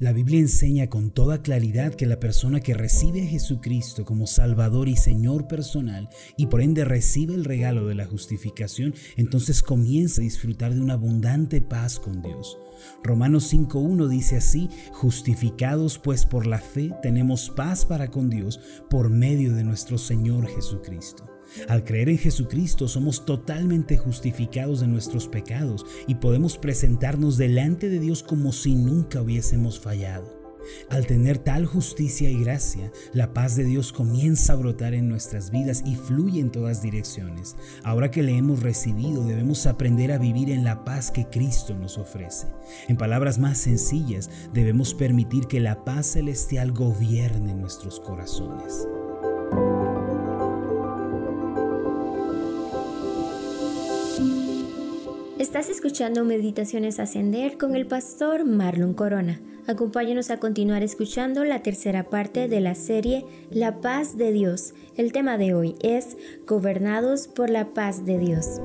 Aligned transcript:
La 0.00 0.12
Biblia 0.12 0.40
enseña 0.40 0.88
con 0.88 1.12
toda 1.12 1.42
claridad 1.42 1.94
que 1.94 2.06
la 2.06 2.18
persona 2.18 2.58
que 2.58 2.74
recibe 2.74 3.22
a 3.22 3.26
Jesucristo 3.26 4.04
como 4.04 4.26
Salvador 4.26 4.88
y 4.88 4.96
Señor 4.96 5.46
personal 5.46 6.08
y 6.36 6.46
por 6.46 6.62
ende 6.62 6.84
recibe 6.84 7.34
el 7.34 7.44
regalo 7.44 7.86
de 7.86 7.94
la 7.94 8.04
justificación, 8.04 8.92
entonces 9.16 9.62
comienza 9.62 10.20
a 10.20 10.24
disfrutar 10.24 10.74
de 10.74 10.80
una 10.80 10.94
abundante 10.94 11.60
paz 11.60 12.00
con 12.00 12.22
Dios. 12.22 12.58
Romanos 13.04 13.52
5.1 13.54 14.08
dice 14.08 14.36
así, 14.36 14.68
justificados 14.92 15.98
pues 15.98 16.26
por 16.26 16.46
la 16.46 16.58
fe 16.58 16.92
tenemos 17.00 17.50
paz 17.50 17.86
para 17.86 18.10
con 18.10 18.30
Dios 18.30 18.58
por 18.90 19.10
medio 19.10 19.54
de 19.54 19.62
nuestro 19.62 19.96
Señor 19.96 20.48
Jesucristo. 20.48 21.33
Al 21.68 21.84
creer 21.84 22.08
en 22.08 22.18
Jesucristo 22.18 22.88
somos 22.88 23.24
totalmente 23.24 23.96
justificados 23.96 24.80
de 24.80 24.86
nuestros 24.86 25.28
pecados 25.28 25.84
y 26.06 26.16
podemos 26.16 26.58
presentarnos 26.58 27.36
delante 27.36 27.88
de 27.88 28.00
Dios 28.00 28.22
como 28.22 28.52
si 28.52 28.74
nunca 28.74 29.22
hubiésemos 29.22 29.80
fallado. 29.80 30.44
Al 30.88 31.06
tener 31.06 31.38
tal 31.38 31.66
justicia 31.66 32.30
y 32.30 32.40
gracia, 32.40 32.90
la 33.12 33.32
paz 33.32 33.56
de 33.56 33.64
Dios 33.64 33.92
comienza 33.92 34.52
a 34.52 34.56
brotar 34.56 34.94
en 34.94 35.08
nuestras 35.08 35.50
vidas 35.50 35.82
y 35.84 35.96
fluye 35.96 36.40
en 36.40 36.50
todas 36.50 36.82
direcciones. 36.82 37.56
Ahora 37.82 38.10
que 38.10 38.22
le 38.22 38.36
hemos 38.36 38.62
recibido, 38.62 39.24
debemos 39.24 39.66
aprender 39.66 40.12
a 40.12 40.18
vivir 40.18 40.50
en 40.50 40.64
la 40.64 40.84
paz 40.84 41.10
que 41.10 41.26
Cristo 41.26 41.74
nos 41.74 41.98
ofrece. 41.98 42.46
En 42.88 42.96
palabras 42.96 43.38
más 43.38 43.58
sencillas, 43.58 44.30
debemos 44.52 44.94
permitir 44.94 45.46
que 45.46 45.60
la 45.60 45.84
paz 45.84 46.06
celestial 46.06 46.72
gobierne 46.72 47.54
nuestros 47.54 48.00
corazones. 48.00 48.86
Estás 55.64 55.76
escuchando 55.76 56.26
Meditaciones 56.26 57.00
Ascender 57.00 57.56
con 57.56 57.74
el 57.74 57.86
pastor 57.86 58.44
Marlon 58.44 58.92
Corona. 58.92 59.40
Acompáñanos 59.66 60.30
a 60.30 60.36
continuar 60.36 60.82
escuchando 60.82 61.42
la 61.42 61.62
tercera 61.62 62.10
parte 62.10 62.48
de 62.48 62.60
la 62.60 62.74
serie 62.74 63.24
La 63.50 63.80
paz 63.80 64.18
de 64.18 64.30
Dios. 64.30 64.74
El 64.94 65.12
tema 65.12 65.38
de 65.38 65.54
hoy 65.54 65.74
es 65.80 66.18
Gobernados 66.46 67.28
por 67.28 67.48
la 67.48 67.72
paz 67.72 68.04
de 68.04 68.18
Dios. 68.18 68.60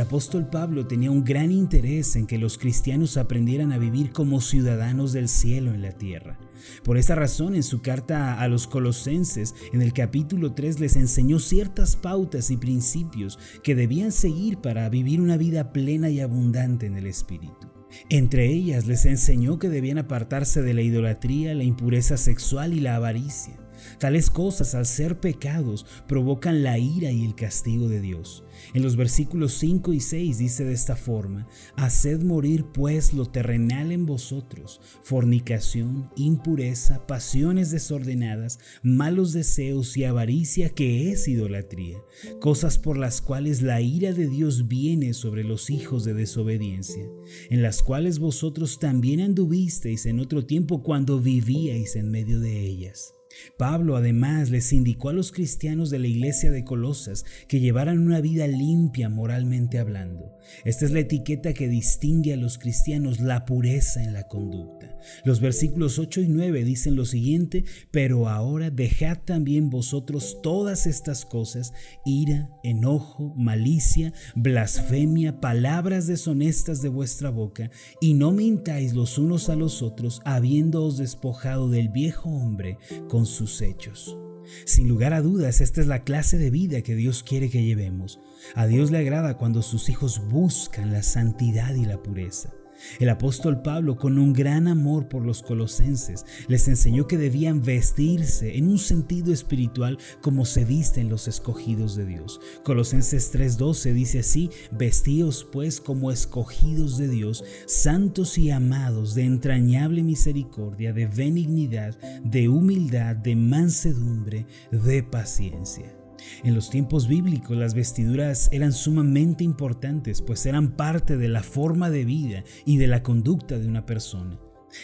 Apóstol 0.00 0.48
Pablo 0.48 0.86
tenía 0.86 1.10
un 1.10 1.24
gran 1.24 1.52
interés 1.52 2.16
en 2.16 2.26
que 2.26 2.38
los 2.38 2.58
cristianos 2.58 3.16
aprendieran 3.16 3.72
a 3.72 3.78
vivir 3.78 4.12
como 4.12 4.40
ciudadanos 4.40 5.12
del 5.12 5.28
cielo 5.28 5.72
en 5.72 5.82
la 5.82 5.92
tierra. 5.92 6.38
Por 6.84 6.98
esa 6.98 7.14
razón, 7.14 7.54
en 7.54 7.62
su 7.62 7.80
carta 7.80 8.40
a 8.40 8.48
los 8.48 8.66
colosenses, 8.66 9.54
en 9.72 9.82
el 9.82 9.92
capítulo 9.92 10.52
3, 10.52 10.80
les 10.80 10.96
enseñó 10.96 11.38
ciertas 11.38 11.96
pautas 11.96 12.50
y 12.50 12.56
principios 12.56 13.38
que 13.62 13.74
debían 13.74 14.12
seguir 14.12 14.58
para 14.58 14.88
vivir 14.88 15.20
una 15.20 15.36
vida 15.36 15.72
plena 15.72 16.10
y 16.10 16.20
abundante 16.20 16.86
en 16.86 16.96
el 16.96 17.06
Espíritu. 17.06 17.68
Entre 18.08 18.46
ellas 18.46 18.86
les 18.86 19.04
enseñó 19.04 19.58
que 19.58 19.68
debían 19.68 19.98
apartarse 19.98 20.62
de 20.62 20.74
la 20.74 20.82
idolatría, 20.82 21.54
la 21.54 21.64
impureza 21.64 22.16
sexual 22.16 22.72
y 22.74 22.80
la 22.80 22.96
avaricia. 22.96 23.58
Tales 23.98 24.30
cosas, 24.30 24.74
al 24.74 24.86
ser 24.86 25.20
pecados, 25.20 25.86
provocan 26.06 26.62
la 26.62 26.78
ira 26.78 27.10
y 27.10 27.24
el 27.24 27.34
castigo 27.34 27.88
de 27.88 28.00
Dios. 28.00 28.44
En 28.74 28.82
los 28.82 28.96
versículos 28.96 29.54
5 29.54 29.92
y 29.92 30.00
6 30.00 30.38
dice 30.38 30.64
de 30.64 30.72
esta 30.72 30.96
forma, 30.96 31.46
Haced 31.76 32.22
morir 32.22 32.66
pues 32.72 33.14
lo 33.14 33.26
terrenal 33.26 33.92
en 33.92 34.06
vosotros, 34.06 34.80
fornicación, 35.02 36.10
impureza, 36.16 37.06
pasiones 37.06 37.70
desordenadas, 37.70 38.58
malos 38.82 39.32
deseos 39.32 39.96
y 39.96 40.04
avaricia 40.04 40.70
que 40.70 41.10
es 41.10 41.26
idolatría, 41.28 41.98
cosas 42.40 42.78
por 42.78 42.96
las 42.96 43.20
cuales 43.20 43.62
la 43.62 43.80
ira 43.80 44.12
de 44.12 44.28
Dios 44.28 44.68
viene 44.68 45.14
sobre 45.14 45.44
los 45.44 45.70
hijos 45.70 46.04
de 46.04 46.14
desobediencia, 46.14 47.08
en 47.48 47.62
las 47.62 47.82
cuales 47.82 48.18
vosotros 48.18 48.78
también 48.78 49.20
anduvisteis 49.20 50.06
en 50.06 50.20
otro 50.20 50.44
tiempo 50.44 50.82
cuando 50.82 51.20
vivíais 51.20 51.96
en 51.96 52.10
medio 52.10 52.40
de 52.40 52.60
ellas. 52.60 53.14
Pablo 53.56 53.96
además 53.96 54.50
les 54.50 54.72
indicó 54.72 55.08
a 55.08 55.12
los 55.12 55.32
cristianos 55.32 55.90
de 55.90 55.98
la 55.98 56.06
iglesia 56.06 56.50
de 56.50 56.64
Colosas 56.64 57.24
que 57.48 57.60
llevaran 57.60 57.98
una 57.98 58.20
vida 58.20 58.46
limpia 58.46 59.08
moralmente 59.08 59.78
hablando. 59.78 60.36
Esta 60.64 60.84
es 60.84 60.90
la 60.90 61.00
etiqueta 61.00 61.52
que 61.54 61.68
distingue 61.68 62.34
a 62.34 62.36
los 62.36 62.58
cristianos, 62.58 63.20
la 63.20 63.44
pureza 63.44 64.02
en 64.02 64.12
la 64.12 64.26
conducta. 64.26 64.98
Los 65.24 65.40
versículos 65.40 65.98
8 65.98 66.22
y 66.22 66.28
9 66.28 66.64
dicen 66.64 66.96
lo 66.96 67.04
siguiente, 67.04 67.64
pero 67.90 68.28
ahora 68.28 68.70
dejad 68.70 69.18
también 69.24 69.70
vosotros 69.70 70.38
todas 70.42 70.86
estas 70.86 71.24
cosas, 71.24 71.72
ira, 72.04 72.50
enojo, 72.62 73.34
malicia, 73.36 74.12
blasfemia, 74.34 75.40
palabras 75.40 76.06
deshonestas 76.06 76.82
de 76.82 76.88
vuestra 76.88 77.30
boca, 77.30 77.70
y 78.00 78.14
no 78.14 78.32
mintáis 78.32 78.94
los 78.94 79.18
unos 79.18 79.48
a 79.48 79.56
los 79.56 79.82
otros, 79.82 80.20
habiéndoos 80.24 80.98
despojado 80.98 81.68
del 81.68 81.88
viejo 81.88 82.28
hombre 82.28 82.78
con 83.08 83.19
sus 83.26 83.60
hechos. 83.62 84.16
Sin 84.64 84.88
lugar 84.88 85.12
a 85.12 85.22
dudas, 85.22 85.60
esta 85.60 85.80
es 85.80 85.86
la 85.86 86.02
clase 86.02 86.38
de 86.38 86.50
vida 86.50 86.82
que 86.82 86.94
Dios 86.94 87.22
quiere 87.22 87.50
que 87.50 87.62
llevemos. 87.62 88.20
A 88.54 88.66
Dios 88.66 88.90
le 88.90 88.98
agrada 88.98 89.36
cuando 89.36 89.62
sus 89.62 89.88
hijos 89.88 90.20
buscan 90.28 90.92
la 90.92 91.02
santidad 91.02 91.74
y 91.74 91.84
la 91.84 92.02
pureza. 92.02 92.52
El 92.98 93.08
apóstol 93.08 93.62
Pablo, 93.62 93.96
con 93.96 94.18
un 94.18 94.32
gran 94.32 94.68
amor 94.68 95.08
por 95.08 95.24
los 95.24 95.42
colosenses, 95.42 96.24
les 96.48 96.68
enseñó 96.68 97.06
que 97.06 97.18
debían 97.18 97.62
vestirse 97.62 98.56
en 98.56 98.68
un 98.68 98.78
sentido 98.78 99.32
espiritual 99.32 99.98
como 100.20 100.44
se 100.44 100.64
visten 100.64 101.08
los 101.08 101.28
escogidos 101.28 101.96
de 101.96 102.06
Dios. 102.06 102.40
Colosenses 102.64 103.32
3:12 103.32 103.92
dice 103.92 104.20
así, 104.20 104.50
vestíos 104.70 105.46
pues 105.50 105.80
como 105.80 106.10
escogidos 106.10 106.98
de 106.98 107.08
Dios, 107.08 107.44
santos 107.66 108.38
y 108.38 108.50
amados, 108.50 109.14
de 109.14 109.24
entrañable 109.24 110.02
misericordia, 110.02 110.92
de 110.92 111.06
benignidad, 111.06 111.98
de 112.24 112.48
humildad, 112.48 113.16
de 113.16 113.36
mansedumbre, 113.36 114.46
de 114.70 115.02
paciencia. 115.02 115.99
En 116.44 116.54
los 116.54 116.70
tiempos 116.70 117.08
bíblicos 117.08 117.56
las 117.56 117.74
vestiduras 117.74 118.48
eran 118.52 118.72
sumamente 118.72 119.44
importantes, 119.44 120.22
pues 120.22 120.46
eran 120.46 120.76
parte 120.76 121.16
de 121.16 121.28
la 121.28 121.42
forma 121.42 121.90
de 121.90 122.04
vida 122.04 122.44
y 122.64 122.76
de 122.78 122.86
la 122.86 123.02
conducta 123.02 123.58
de 123.58 123.66
una 123.66 123.86
persona. 123.86 124.38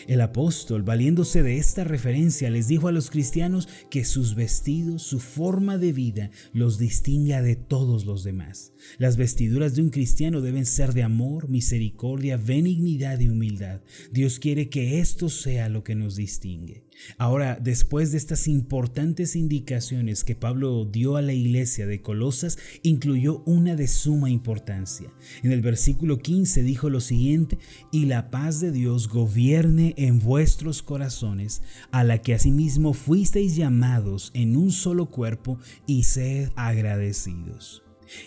El 0.07 0.21
apóstol, 0.21 0.83
valiéndose 0.83 1.43
de 1.43 1.59
esta 1.59 1.85
referencia, 1.85 2.51
les 2.51 2.69
dijo 2.69 2.89
a 2.89 2.93
los 2.93 3.11
cristianos 3.11 3.69
que 3.91 4.05
sus 4.05 4.35
vestidos, 4.35 5.03
su 5.03 5.21
forma 5.21 5.79
de 5.79 5.93
vida, 5.93 6.31
los 6.53 6.79
distinga 6.79 7.43
de 7.43 7.57
todos 7.57 8.05
los 8.05 8.25
demás. 8.25 8.73
Las 8.99 9.17
vestiduras 9.17 9.75
de 9.75 9.83
un 9.83 9.91
cristiano 9.91 10.41
deben 10.41 10.67
ser 10.67 10.93
de 10.93 11.03
amor, 11.03 11.49
misericordia, 11.49 12.37
benignidad 12.37 13.21
y 13.21 13.29
humildad. 13.29 13.81
Dios 14.11 14.39
quiere 14.39 14.69
que 14.69 15.01
esto 15.01 15.29
sea 15.29 15.69
lo 15.69 15.85
que 15.85 15.95
nos 15.95 16.17
distingue. 16.17 16.86
Ahora, 17.19 17.59
después 17.61 18.13
de 18.13 18.19
estas 18.19 18.49
importantes 18.49 19.37
indicaciones 19.37 20.25
que 20.25 20.35
Pablo 20.35 20.85
dio 20.85 21.17
a 21.17 21.23
la 21.23 21.33
iglesia 21.33 21.87
de 21.87 22.03
Colosas, 22.03 22.59
incluyó 22.83 23.43
una 23.47 23.77
de 23.77 23.89
suma 23.89 24.31
importancia. 24.31 25.13
En 25.43 25.53
el 25.53 25.61
versículo 25.61 26.19
15 26.19 26.63
dijo 26.63 26.91
lo 26.91 27.01
siguiente, 27.01 27.59
y 27.93 28.07
la 28.07 28.31
paz 28.31 28.61
de 28.61 28.73
Dios 28.73 29.09
gobierne 29.09 29.95
en 29.97 30.19
vuestros 30.19 30.83
corazones, 30.83 31.63
a 31.91 32.05
la 32.05 32.23
que 32.23 32.35
asimismo 32.35 32.93
fuisteis 32.93 33.57
llamados 33.57 34.31
en 34.35 34.57
un 34.57 34.73
solo 34.73 35.07
cuerpo, 35.07 35.59
y 35.87 36.05
sed 36.05 36.51
agradecidos. 36.57 37.83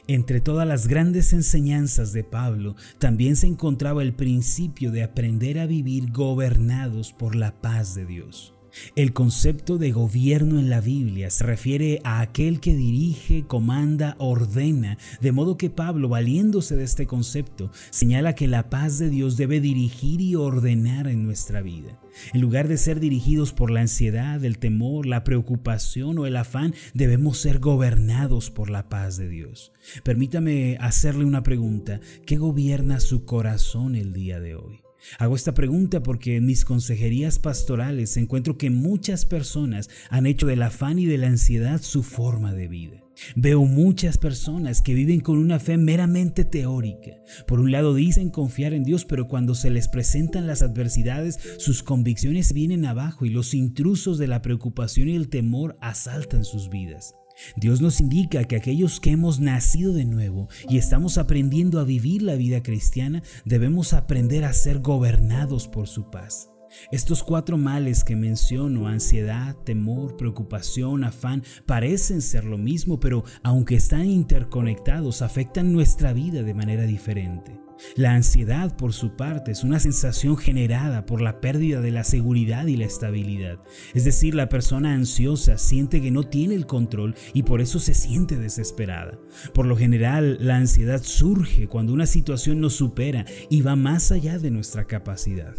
Entre 0.07 0.41
todas 0.41 0.67
las 0.67 0.87
grandes 0.87 1.31
enseñanzas 1.33 2.11
de 2.11 2.23
Pablo 2.23 2.75
también 2.97 3.35
se 3.35 3.47
encontraba 3.47 4.03
el 4.03 4.13
principio 4.13 4.91
de 4.91 5.03
aprender 5.03 5.59
a 5.59 5.67
vivir 5.67 6.11
gobernados 6.11 7.13
por 7.13 7.35
la 7.35 7.61
paz 7.61 7.95
de 7.95 8.05
Dios. 8.05 8.58
El 8.95 9.13
concepto 9.13 9.77
de 9.77 9.91
gobierno 9.91 10.59
en 10.59 10.69
la 10.69 10.81
Biblia 10.81 11.29
se 11.29 11.43
refiere 11.43 12.01
a 12.03 12.21
aquel 12.21 12.59
que 12.59 12.75
dirige, 12.75 13.43
comanda, 13.45 14.15
ordena, 14.19 14.97
de 15.21 15.31
modo 15.31 15.57
que 15.57 15.69
Pablo, 15.69 16.09
valiéndose 16.09 16.75
de 16.75 16.83
este 16.83 17.07
concepto, 17.07 17.71
señala 17.89 18.35
que 18.35 18.47
la 18.47 18.69
paz 18.69 18.97
de 18.97 19.09
Dios 19.09 19.37
debe 19.37 19.61
dirigir 19.61 20.21
y 20.21 20.35
ordenar 20.35 21.07
en 21.07 21.23
nuestra 21.23 21.61
vida. 21.61 21.99
En 22.33 22.41
lugar 22.41 22.67
de 22.67 22.77
ser 22.77 22.99
dirigidos 22.99 23.53
por 23.53 23.71
la 23.71 23.81
ansiedad, 23.81 24.43
el 24.43 24.59
temor, 24.59 25.05
la 25.05 25.23
preocupación 25.23 26.17
o 26.17 26.25
el 26.25 26.35
afán, 26.35 26.73
debemos 26.93 27.37
ser 27.37 27.59
gobernados 27.59 28.51
por 28.51 28.69
la 28.69 28.89
paz 28.89 29.17
de 29.17 29.29
Dios. 29.29 29.71
Permítame 30.03 30.77
hacerle 30.79 31.25
una 31.25 31.43
pregunta. 31.43 31.99
¿Qué 32.25 32.37
gobierna 32.37 32.99
su 32.99 33.25
corazón 33.25 33.95
el 33.95 34.13
día 34.13 34.39
de 34.39 34.55
hoy? 34.55 34.88
Hago 35.17 35.35
esta 35.35 35.53
pregunta 35.53 36.03
porque 36.03 36.37
en 36.37 36.45
mis 36.45 36.65
consejerías 36.65 37.39
pastorales 37.39 38.17
encuentro 38.17 38.57
que 38.57 38.69
muchas 38.69 39.25
personas 39.25 39.89
han 40.09 40.25
hecho 40.25 40.47
del 40.47 40.61
afán 40.61 40.99
y 40.99 41.05
de 41.05 41.17
la 41.17 41.27
ansiedad 41.27 41.81
su 41.81 42.03
forma 42.03 42.53
de 42.53 42.67
vida. 42.67 43.03
Veo 43.35 43.65
muchas 43.65 44.17
personas 44.17 44.81
que 44.81 44.93
viven 44.93 45.19
con 45.19 45.37
una 45.37 45.59
fe 45.59 45.77
meramente 45.77 46.45
teórica. 46.45 47.11
Por 47.47 47.59
un 47.59 47.71
lado 47.71 47.93
dicen 47.93 48.29
confiar 48.29 48.73
en 48.73 48.83
Dios, 48.83 49.05
pero 49.05 49.27
cuando 49.27 49.55
se 49.55 49.69
les 49.69 49.87
presentan 49.87 50.47
las 50.47 50.61
adversidades, 50.61 51.37
sus 51.57 51.83
convicciones 51.83 52.53
vienen 52.53 52.85
abajo 52.85 53.25
y 53.25 53.29
los 53.29 53.53
intrusos 53.53 54.17
de 54.17 54.27
la 54.27 54.41
preocupación 54.41 55.09
y 55.09 55.15
el 55.15 55.29
temor 55.29 55.77
asaltan 55.81 56.45
sus 56.45 56.69
vidas. 56.69 57.15
Dios 57.55 57.81
nos 57.81 57.99
indica 57.99 58.43
que 58.43 58.55
aquellos 58.55 58.99
que 58.99 59.11
hemos 59.11 59.39
nacido 59.39 59.93
de 59.93 60.05
nuevo 60.05 60.49
y 60.67 60.77
estamos 60.77 61.17
aprendiendo 61.17 61.79
a 61.79 61.83
vivir 61.83 62.21
la 62.21 62.35
vida 62.35 62.61
cristiana, 62.63 63.23
debemos 63.45 63.93
aprender 63.93 64.43
a 64.45 64.53
ser 64.53 64.79
gobernados 64.79 65.67
por 65.67 65.87
su 65.87 66.09
paz. 66.09 66.49
Estos 66.91 67.23
cuatro 67.23 67.57
males 67.57 68.03
que 68.03 68.15
menciono, 68.15 68.87
ansiedad, 68.87 69.55
temor, 69.65 70.17
preocupación, 70.17 71.03
afán, 71.03 71.43
parecen 71.65 72.21
ser 72.21 72.45
lo 72.45 72.57
mismo, 72.57 72.99
pero 72.99 73.23
aunque 73.43 73.75
están 73.75 74.05
interconectados, 74.05 75.21
afectan 75.21 75.73
nuestra 75.73 76.13
vida 76.13 76.43
de 76.43 76.53
manera 76.53 76.83
diferente. 76.83 77.59
La 77.95 78.13
ansiedad, 78.13 78.75
por 78.75 78.93
su 78.93 79.15
parte, 79.15 79.51
es 79.51 79.63
una 79.63 79.79
sensación 79.79 80.37
generada 80.37 81.05
por 81.05 81.21
la 81.21 81.39
pérdida 81.39 81.81
de 81.81 81.91
la 81.91 82.03
seguridad 82.03 82.65
y 82.67 82.75
la 82.75 82.85
estabilidad. 82.85 83.59
Es 83.93 84.03
decir, 84.03 84.35
la 84.35 84.49
persona 84.49 84.93
ansiosa 84.93 85.57
siente 85.57 86.01
que 86.01 86.11
no 86.11 86.23
tiene 86.23 86.55
el 86.55 86.65
control 86.65 87.15
y 87.33 87.43
por 87.43 87.61
eso 87.61 87.79
se 87.79 87.93
siente 87.93 88.37
desesperada. 88.37 89.17
Por 89.53 89.65
lo 89.65 89.77
general, 89.77 90.37
la 90.41 90.57
ansiedad 90.57 91.01
surge 91.03 91.67
cuando 91.67 91.93
una 91.93 92.05
situación 92.05 92.59
nos 92.59 92.75
supera 92.75 93.25
y 93.49 93.61
va 93.61 93.75
más 93.75 94.11
allá 94.11 94.39
de 94.39 94.51
nuestra 94.51 94.85
capacidad. 94.85 95.55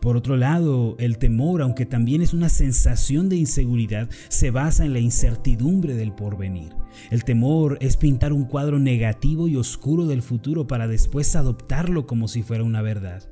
Por 0.00 0.16
otro 0.16 0.36
lado, 0.36 0.96
el 0.98 1.18
temor, 1.18 1.62
aunque 1.62 1.86
también 1.86 2.22
es 2.22 2.34
una 2.34 2.48
sensación 2.48 3.28
de 3.28 3.36
inseguridad, 3.36 4.08
se 4.28 4.50
basa 4.50 4.84
en 4.84 4.92
la 4.92 5.00
incertidumbre 5.00 5.94
del 5.94 6.12
porvenir. 6.12 6.74
El 7.10 7.24
temor 7.24 7.78
es 7.80 7.96
pintar 7.96 8.32
un 8.32 8.44
cuadro 8.44 8.78
negativo 8.78 9.48
y 9.48 9.56
oscuro 9.56 10.06
del 10.06 10.22
futuro 10.22 10.66
para 10.66 10.88
después 10.88 11.36
adoptarlo 11.36 12.06
como 12.06 12.28
si 12.28 12.42
fuera 12.42 12.64
una 12.64 12.82
verdad. 12.82 13.28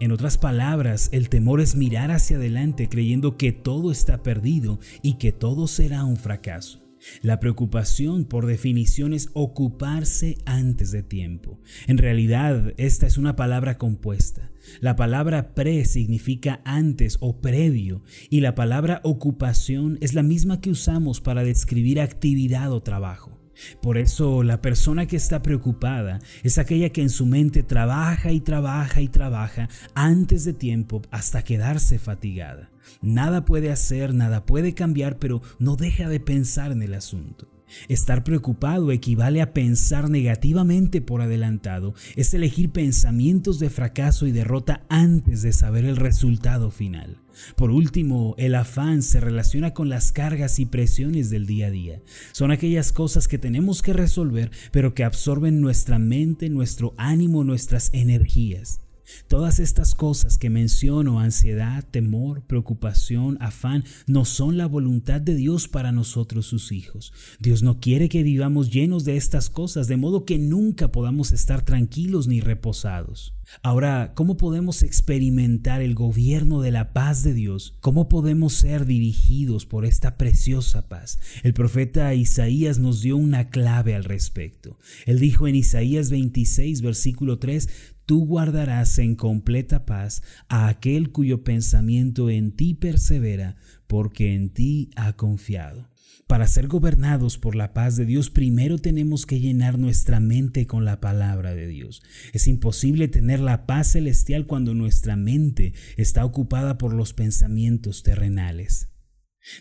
En 0.00 0.12
otras 0.12 0.38
palabras, 0.38 1.08
el 1.12 1.28
temor 1.28 1.60
es 1.60 1.74
mirar 1.74 2.10
hacia 2.10 2.36
adelante 2.36 2.88
creyendo 2.88 3.36
que 3.36 3.52
todo 3.52 3.90
está 3.90 4.22
perdido 4.22 4.78
y 5.02 5.14
que 5.14 5.32
todo 5.32 5.66
será 5.66 6.04
un 6.04 6.16
fracaso. 6.16 6.84
La 7.22 7.38
preocupación, 7.38 8.24
por 8.24 8.46
definición, 8.46 9.12
es 9.12 9.30
ocuparse 9.34 10.38
antes 10.46 10.90
de 10.90 11.02
tiempo. 11.02 11.60
En 11.86 11.98
realidad, 11.98 12.72
esta 12.76 13.06
es 13.06 13.18
una 13.18 13.36
palabra 13.36 13.76
compuesta. 13.76 14.50
La 14.80 14.96
palabra 14.96 15.54
pre 15.54 15.84
significa 15.84 16.60
antes 16.64 17.18
o 17.20 17.40
previo 17.40 18.02
y 18.30 18.40
la 18.40 18.54
palabra 18.54 19.00
ocupación 19.04 19.98
es 20.00 20.14
la 20.14 20.22
misma 20.22 20.60
que 20.60 20.70
usamos 20.70 21.20
para 21.20 21.44
describir 21.44 22.00
actividad 22.00 22.72
o 22.72 22.82
trabajo. 22.82 23.40
Por 23.80 23.98
eso 23.98 24.42
la 24.42 24.60
persona 24.60 25.06
que 25.06 25.16
está 25.16 25.42
preocupada 25.42 26.20
es 26.42 26.58
aquella 26.58 26.90
que 26.90 27.02
en 27.02 27.10
su 27.10 27.26
mente 27.26 27.62
trabaja 27.62 28.32
y 28.32 28.40
trabaja 28.40 29.00
y 29.00 29.08
trabaja 29.08 29.68
antes 29.94 30.44
de 30.44 30.52
tiempo 30.52 31.02
hasta 31.10 31.44
quedarse 31.44 31.98
fatigada. 31.98 32.70
Nada 33.00 33.44
puede 33.44 33.70
hacer, 33.70 34.14
nada 34.14 34.44
puede 34.44 34.74
cambiar, 34.74 35.18
pero 35.18 35.42
no 35.58 35.76
deja 35.76 36.08
de 36.08 36.20
pensar 36.20 36.72
en 36.72 36.82
el 36.82 36.94
asunto. 36.94 37.53
Estar 37.88 38.24
preocupado 38.24 38.92
equivale 38.92 39.40
a 39.42 39.52
pensar 39.52 40.10
negativamente 40.10 41.00
por 41.00 41.22
adelantado, 41.22 41.94
es 42.16 42.34
elegir 42.34 42.70
pensamientos 42.70 43.58
de 43.58 43.70
fracaso 43.70 44.26
y 44.26 44.32
derrota 44.32 44.84
antes 44.88 45.42
de 45.42 45.52
saber 45.52 45.84
el 45.84 45.96
resultado 45.96 46.70
final. 46.70 47.18
Por 47.56 47.70
último, 47.70 48.34
el 48.38 48.54
afán 48.54 49.02
se 49.02 49.20
relaciona 49.20 49.74
con 49.74 49.88
las 49.88 50.12
cargas 50.12 50.58
y 50.58 50.66
presiones 50.66 51.30
del 51.30 51.46
día 51.46 51.66
a 51.66 51.70
día. 51.70 52.02
Son 52.32 52.50
aquellas 52.50 52.92
cosas 52.92 53.28
que 53.28 53.38
tenemos 53.38 53.82
que 53.82 53.92
resolver, 53.92 54.50
pero 54.70 54.94
que 54.94 55.04
absorben 55.04 55.60
nuestra 55.60 55.98
mente, 55.98 56.48
nuestro 56.48 56.94
ánimo, 56.96 57.44
nuestras 57.44 57.90
energías. 57.92 58.83
Todas 59.28 59.58
estas 59.58 59.94
cosas 59.94 60.38
que 60.38 60.50
menciono, 60.50 61.20
ansiedad, 61.20 61.84
temor, 61.90 62.42
preocupación, 62.42 63.38
afán, 63.40 63.84
no 64.06 64.24
son 64.24 64.56
la 64.56 64.66
voluntad 64.66 65.20
de 65.20 65.34
Dios 65.34 65.68
para 65.68 65.92
nosotros 65.92 66.46
sus 66.46 66.72
hijos. 66.72 67.12
Dios 67.38 67.62
no 67.62 67.80
quiere 67.80 68.08
que 68.08 68.22
vivamos 68.22 68.70
llenos 68.70 69.04
de 69.04 69.16
estas 69.16 69.50
cosas, 69.50 69.88
de 69.88 69.96
modo 69.96 70.24
que 70.24 70.38
nunca 70.38 70.92
podamos 70.92 71.32
estar 71.32 71.62
tranquilos 71.64 72.26
ni 72.26 72.40
reposados. 72.40 73.34
Ahora, 73.62 74.12
¿cómo 74.14 74.36
podemos 74.36 74.82
experimentar 74.82 75.82
el 75.82 75.94
gobierno 75.94 76.60
de 76.60 76.70
la 76.70 76.92
paz 76.92 77.22
de 77.22 77.34
Dios? 77.34 77.74
¿Cómo 77.80 78.08
podemos 78.08 78.54
ser 78.54 78.86
dirigidos 78.86 79.66
por 79.66 79.84
esta 79.84 80.16
preciosa 80.16 80.88
paz? 80.88 81.18
El 81.42 81.54
profeta 81.54 82.14
Isaías 82.14 82.78
nos 82.78 83.02
dio 83.02 83.16
una 83.16 83.50
clave 83.50 83.94
al 83.94 84.04
respecto. 84.04 84.78
Él 85.06 85.18
dijo 85.18 85.46
en 85.46 85.56
Isaías 85.56 86.10
26, 86.10 86.82
versículo 86.82 87.38
3, 87.38 87.68
tú 88.06 88.26
guardarás 88.26 88.98
en 88.98 89.14
completa 89.14 89.86
paz 89.86 90.22
a 90.48 90.68
aquel 90.68 91.10
cuyo 91.10 91.44
pensamiento 91.44 92.30
en 92.30 92.52
ti 92.52 92.74
persevera, 92.74 93.56
porque 93.86 94.34
en 94.34 94.50
ti 94.50 94.90
ha 94.96 95.14
confiado. 95.14 95.88
Para 96.26 96.48
ser 96.48 96.68
gobernados 96.68 97.36
por 97.36 97.54
la 97.54 97.74
paz 97.74 97.96
de 97.96 98.06
Dios, 98.06 98.30
primero 98.30 98.78
tenemos 98.78 99.26
que 99.26 99.40
llenar 99.40 99.78
nuestra 99.78 100.20
mente 100.20 100.66
con 100.66 100.84
la 100.84 101.00
palabra 101.00 101.54
de 101.54 101.66
Dios. 101.66 102.02
Es 102.32 102.46
imposible 102.46 103.08
tener 103.08 103.40
la 103.40 103.66
paz 103.66 103.92
celestial 103.92 104.46
cuando 104.46 104.74
nuestra 104.74 105.16
mente 105.16 105.74
está 105.98 106.24
ocupada 106.24 106.78
por 106.78 106.94
los 106.94 107.12
pensamientos 107.12 108.02
terrenales. 108.02 108.88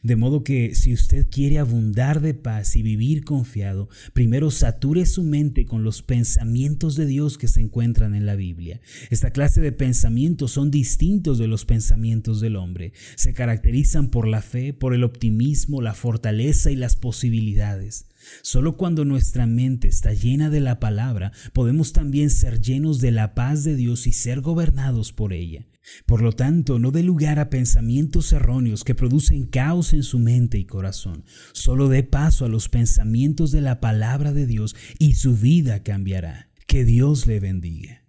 De 0.02 0.16
modo 0.16 0.44
que 0.44 0.76
si 0.76 0.94
usted 0.94 1.28
quiere 1.30 1.60
abundar 1.60 2.22
de 2.22 2.34
paz 2.34 2.76
y 2.76 2.82
vivir 2.82 3.24
confiado, 3.24 3.90
primero 4.14 4.52
sature 4.52 5.06
su 5.06 5.24
mente 5.24 5.66
con 5.66 5.84
los 5.84 6.02
pensamientos 6.02 6.96
de 6.96 7.06
Dios 7.06 7.38
que 7.38 7.48
se 7.48 7.62
encuentran 7.62 8.16
en 8.16 8.26
la 8.26 8.36
Biblia. 8.36 8.82
Esta 9.10 9.32
clase 9.32 9.62
de 9.62 9.72
pensamientos 9.72 10.52
son 10.52 10.72
distintos 10.72 11.38
de 11.38 11.48
los 11.48 11.66
pensamientos 11.66 12.40
del 12.40 12.56
hombre. 12.56 12.94
Se 13.16 13.34
caracterizan 13.34 14.10
por 14.10 14.28
la 14.28 14.42
fe, 14.42 14.74
por 14.74 14.94
el 14.94 15.04
optimismo, 15.04 15.82
la 15.82 15.94
fortaleza 15.94 16.72
y 16.72 16.76
las 16.76 16.96
posibilidades. 16.96 18.06
Solo 18.42 18.78
cuando 18.78 19.06
nuestra 19.06 19.46
mente 19.46 19.88
está 19.88 20.14
llena 20.14 20.50
de 20.50 20.62
la 20.62 20.80
palabra, 20.80 21.32
podemos 21.54 21.94
también 21.94 22.30
ser 22.30 22.62
llenos 22.62 23.00
de 23.00 23.12
la 23.12 23.34
paz 23.36 23.64
de 23.64 23.76
Dios 23.76 24.08
y 24.08 24.14
ser 24.14 24.42
gobernados 24.42 25.12
por 25.14 25.34
ella. 25.34 25.68
Por 26.06 26.22
lo 26.22 26.32
tanto, 26.32 26.80
no 26.80 26.92
dé 26.92 27.04
lugar 27.04 27.40
a 27.40 27.50
pensamientos 27.50 28.32
erróneos 28.32 28.84
que 28.84 28.96
producen 28.96 29.46
caos 29.46 29.94
en 29.94 30.04
su 30.04 30.20
mente 30.20 30.58
y 30.58 30.66
corazón. 30.66 31.26
Solo 31.52 31.90
dé 31.90 32.04
paso 32.04 32.46
a 32.46 32.50
los 32.50 32.70
pensamientos 32.70 33.52
de 33.52 33.62
la 33.62 33.82
palabra 33.82 34.32
de 34.34 34.46
Dios 34.46 34.76
y 34.98 35.16
su 35.16 35.36
vida 35.36 35.84
cambiará. 35.84 36.50
Que 36.68 36.86
Dios 36.86 37.28
le 37.28 37.40
bendiga. 37.40 38.04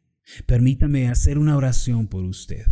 Permítame 0.47 1.09
hacer 1.09 1.39
una 1.39 1.57
oración 1.57 2.07
por 2.07 2.25
usted. 2.25 2.65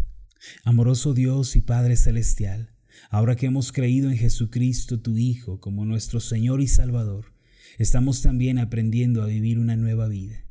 Amoroso 0.64 1.14
Dios 1.14 1.54
y 1.56 1.60
Padre 1.60 1.96
Celestial, 1.96 2.74
ahora 3.10 3.36
que 3.36 3.46
hemos 3.46 3.72
creído 3.72 4.10
en 4.10 4.16
Jesucristo, 4.16 5.00
tu 5.00 5.16
Hijo, 5.16 5.60
como 5.60 5.84
nuestro 5.84 6.18
Señor 6.20 6.60
y 6.60 6.66
Salvador, 6.66 7.31
estamos 7.78 8.22
también 8.22 8.58
aprendiendo 8.58 9.22
a 9.22 9.26
vivir 9.26 9.58
una 9.58 9.76
nueva 9.76 10.08
vida. 10.08 10.44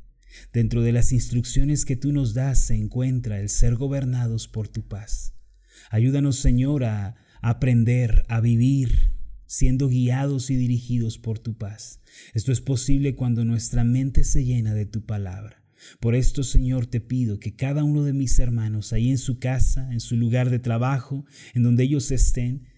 Dentro 0.52 0.82
de 0.82 0.92
las 0.92 1.12
instrucciones 1.12 1.84
que 1.84 1.96
tú 1.96 2.12
nos 2.12 2.34
das 2.34 2.58
se 2.58 2.74
encuentra 2.74 3.40
el 3.40 3.48
ser 3.48 3.76
gobernados 3.76 4.48
por 4.48 4.68
tu 4.68 4.86
paz. 4.86 5.34
Ayúdanos, 5.90 6.36
Señor, 6.36 6.84
a 6.84 7.16
aprender 7.42 8.24
a 8.28 8.40
vivir 8.40 9.12
siendo 9.46 9.88
guiados 9.88 10.48
y 10.48 10.56
dirigidos 10.56 11.18
por 11.18 11.38
tu 11.38 11.58
paz. 11.58 12.00
Esto 12.32 12.52
es 12.52 12.62
posible 12.62 13.14
cuando 13.14 13.44
nuestra 13.44 13.84
mente 13.84 14.24
se 14.24 14.44
llena 14.44 14.72
de 14.72 14.86
tu 14.86 15.04
palabra. 15.04 15.62
Por 16.00 16.14
esto, 16.14 16.42
Señor, 16.42 16.86
te 16.86 17.00
pido 17.00 17.38
que 17.38 17.54
cada 17.54 17.84
uno 17.84 18.02
de 18.04 18.14
mis 18.14 18.38
hermanos, 18.38 18.92
ahí 18.94 19.10
en 19.10 19.18
su 19.18 19.38
casa, 19.38 19.92
en 19.92 20.00
su 20.00 20.16
lugar 20.16 20.48
de 20.48 20.58
trabajo, 20.58 21.26
en 21.52 21.64
donde 21.64 21.84
ellos 21.84 22.10
estén, 22.10 22.68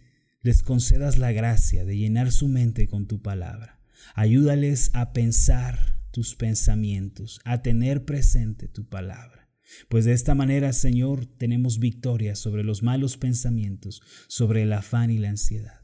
les 0.42 0.62
concedas 0.62 1.18
la 1.18 1.30
gracia 1.30 1.84
de 1.84 1.96
llenar 1.96 2.32
su 2.32 2.48
mente 2.48 2.88
con 2.88 3.06
tu 3.06 3.22
palabra. 3.22 3.73
Ayúdales 4.14 4.90
a 4.92 5.12
pensar 5.12 5.98
tus 6.10 6.36
pensamientos, 6.36 7.40
a 7.44 7.62
tener 7.62 8.04
presente 8.04 8.68
tu 8.68 8.88
palabra. 8.88 9.50
Pues 9.88 10.04
de 10.04 10.12
esta 10.12 10.34
manera, 10.34 10.72
Señor, 10.72 11.26
tenemos 11.26 11.78
victoria 11.78 12.36
sobre 12.36 12.62
los 12.62 12.82
malos 12.82 13.16
pensamientos, 13.16 14.02
sobre 14.28 14.62
el 14.62 14.72
afán 14.72 15.10
y 15.10 15.18
la 15.18 15.30
ansiedad. 15.30 15.80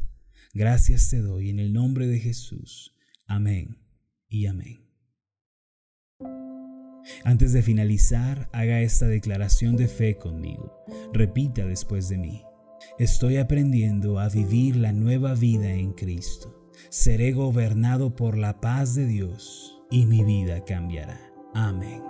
Gracias 0.53 1.09
te 1.09 1.21
doy 1.21 1.51
en 1.51 1.59
el 1.59 1.73
nombre 1.73 2.07
de 2.07 2.19
Jesús. 2.19 2.95
Amén 3.27 3.79
y 4.29 4.47
amén. 4.47 4.87
Antes 7.25 7.53
de 7.53 7.63
finalizar, 7.63 8.49
haga 8.53 8.81
esta 8.81 9.07
declaración 9.07 9.77
de 9.77 9.89
fe 9.89 10.17
conmigo. 10.17 10.85
Repita 11.13 11.67
después 11.67 12.09
de 12.09 12.19
mí. 12.19 12.43
Estoy 12.99 13.37
aprendiendo 13.37 14.19
a 14.19 14.29
vivir 14.29 14.77
la 14.77 14.93
nueva 14.93 15.35
vida 15.35 15.73
en 15.73 15.93
Cristo. 15.93 16.60
Seré 16.89 17.33
gobernado 17.33 18.17
por 18.17 18.37
la 18.37 18.61
paz 18.61 18.95
de 18.95 19.07
Dios 19.07 19.79
y 19.91 20.07
mi 20.07 20.25
vida 20.25 20.65
cambiará. 20.65 21.21
Amén. 21.55 22.10